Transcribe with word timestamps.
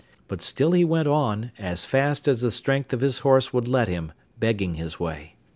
But 0.27 0.41
still 0.41 0.71
he 0.71 0.83
went 0.83 1.07
on, 1.07 1.51
as 1.59 1.85
fast 1.85 2.27
as 2.27 2.41
the 2.41 2.49
strength 2.49 2.91
of 2.91 3.01
his 3.01 3.19
horse 3.19 3.53
would 3.53 3.67
let 3.67 3.87
him, 3.87 4.13
begging 4.39 4.73
his 4.73 4.99
way. 4.99 5.35